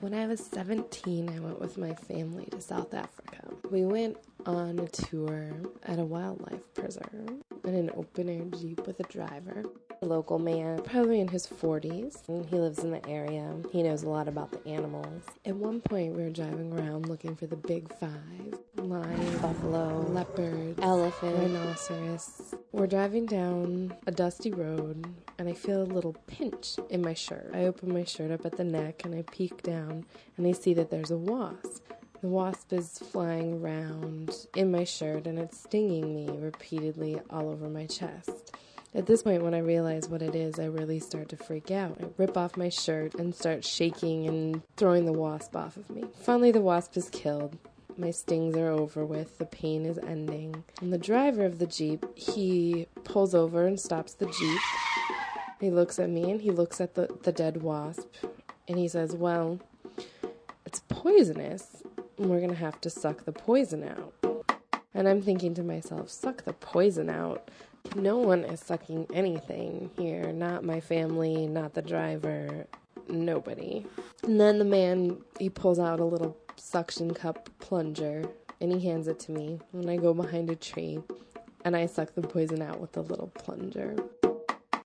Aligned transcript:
When 0.00 0.14
I 0.14 0.26
was 0.26 0.40
17, 0.40 1.28
I 1.28 1.40
went 1.40 1.60
with 1.60 1.76
my 1.76 1.92
family 1.94 2.46
to 2.52 2.60
South 2.60 2.94
Africa. 2.94 3.54
We 3.70 3.84
went 3.84 4.16
on 4.46 4.78
a 4.78 4.88
tour 4.88 5.50
at 5.84 5.98
a 5.98 6.04
wildlife 6.04 6.62
preserve 6.74 7.40
in 7.64 7.74
an 7.74 7.90
open 7.94 8.28
air 8.28 8.44
Jeep 8.58 8.86
with 8.86 9.00
a 9.00 9.04
driver. 9.04 9.64
A 10.02 10.06
local 10.06 10.38
man, 10.38 10.80
probably 10.82 11.20
in 11.20 11.28
his 11.28 11.46
40s, 11.46 12.26
and 12.28 12.46
he 12.46 12.56
lives 12.56 12.78
in 12.78 12.90
the 12.90 13.06
area. 13.06 13.54
He 13.70 13.82
knows 13.82 14.02
a 14.02 14.08
lot 14.08 14.28
about 14.28 14.50
the 14.50 14.66
animals. 14.66 15.22
At 15.44 15.56
one 15.56 15.82
point, 15.82 16.14
we 16.14 16.22
were 16.22 16.30
driving 16.30 16.72
around 16.72 17.06
looking 17.06 17.36
for 17.36 17.46
the 17.46 17.56
big 17.56 17.92
five 17.98 18.58
lion, 18.76 19.38
buffalo, 19.38 20.00
leopard, 20.08 20.80
elephant, 20.80 21.36
rhinoceros. 21.36 22.54
We're 22.72 22.86
driving 22.86 23.26
down 23.26 23.94
a 24.06 24.10
dusty 24.10 24.50
road, 24.50 25.06
and 25.38 25.48
I 25.48 25.52
feel 25.52 25.82
a 25.82 25.84
little 25.84 26.16
pinch 26.26 26.76
in 26.88 27.02
my 27.02 27.14
shirt. 27.14 27.50
I 27.52 27.64
open 27.64 27.92
my 27.92 28.04
shirt 28.04 28.30
up 28.30 28.46
at 28.46 28.56
the 28.56 28.64
neck 28.64 29.04
and 29.04 29.14
I 29.14 29.22
peek 29.30 29.62
down, 29.62 30.06
and 30.36 30.46
I 30.46 30.52
see 30.52 30.72
that 30.74 30.90
there's 30.90 31.10
a 31.10 31.18
wasp. 31.18 31.89
The 32.20 32.28
wasp 32.28 32.74
is 32.74 32.98
flying 32.98 33.62
around 33.62 34.46
in 34.54 34.70
my 34.70 34.84
shirt 34.84 35.26
and 35.26 35.38
it's 35.38 35.58
stinging 35.58 36.14
me 36.14 36.28
repeatedly 36.38 37.18
all 37.30 37.48
over 37.48 37.66
my 37.66 37.86
chest. 37.86 38.54
At 38.94 39.06
this 39.06 39.22
point, 39.22 39.42
when 39.42 39.54
I 39.54 39.60
realize 39.60 40.06
what 40.06 40.20
it 40.20 40.34
is, 40.34 40.58
I 40.58 40.66
really 40.66 40.98
start 41.00 41.30
to 41.30 41.38
freak 41.38 41.70
out. 41.70 41.96
I 41.98 42.08
rip 42.18 42.36
off 42.36 42.58
my 42.58 42.68
shirt 42.68 43.14
and 43.14 43.34
start 43.34 43.64
shaking 43.64 44.26
and 44.26 44.60
throwing 44.76 45.06
the 45.06 45.14
wasp 45.14 45.56
off 45.56 45.78
of 45.78 45.88
me. 45.88 46.04
Finally, 46.20 46.52
the 46.52 46.60
wasp 46.60 46.94
is 46.98 47.08
killed. 47.08 47.56
My 47.96 48.10
stings 48.10 48.54
are 48.54 48.68
over 48.68 49.06
with, 49.06 49.38
the 49.38 49.46
pain 49.46 49.86
is 49.86 49.96
ending. 49.96 50.62
And 50.82 50.92
the 50.92 50.98
driver 50.98 51.46
of 51.46 51.58
the 51.58 51.66
Jeep, 51.66 52.04
he 52.18 52.86
pulls 53.04 53.34
over 53.34 53.66
and 53.66 53.80
stops 53.80 54.12
the 54.12 54.26
Jeep. 54.26 54.60
He 55.58 55.70
looks 55.70 55.98
at 55.98 56.10
me 56.10 56.30
and 56.30 56.42
he 56.42 56.50
looks 56.50 56.82
at 56.82 56.96
the, 56.96 57.08
the 57.22 57.32
dead 57.32 57.62
wasp 57.62 58.08
and 58.68 58.78
he 58.78 58.88
says, 58.88 59.14
Well, 59.14 59.60
it's 60.66 60.82
poisonous 60.88 61.79
we're 62.28 62.40
gonna 62.40 62.54
have 62.54 62.80
to 62.82 62.90
suck 62.90 63.24
the 63.24 63.32
poison 63.32 63.84
out. 63.84 64.12
And 64.92 65.08
I'm 65.08 65.22
thinking 65.22 65.54
to 65.54 65.62
myself, 65.62 66.10
suck 66.10 66.44
the 66.44 66.52
poison 66.52 67.08
out. 67.08 67.50
No 67.94 68.18
one 68.18 68.44
is 68.44 68.60
sucking 68.60 69.06
anything 69.14 69.90
here. 69.96 70.32
Not 70.32 70.64
my 70.64 70.80
family, 70.80 71.46
not 71.46 71.74
the 71.74 71.82
driver, 71.82 72.66
nobody. 73.08 73.86
And 74.22 74.40
then 74.40 74.58
the 74.58 74.64
man, 74.64 75.18
he 75.38 75.48
pulls 75.48 75.78
out 75.78 76.00
a 76.00 76.04
little 76.04 76.36
suction 76.56 77.14
cup 77.14 77.48
plunger 77.58 78.24
and 78.60 78.70
he 78.72 78.80
hands 78.86 79.08
it 79.08 79.18
to 79.20 79.32
me. 79.32 79.58
And 79.72 79.88
I 79.88 79.96
go 79.96 80.12
behind 80.12 80.50
a 80.50 80.56
tree 80.56 81.00
and 81.64 81.74
I 81.74 81.86
suck 81.86 82.14
the 82.14 82.22
poison 82.22 82.60
out 82.60 82.80
with 82.80 82.92
the 82.92 83.02
little 83.02 83.28
plunger. 83.28 83.96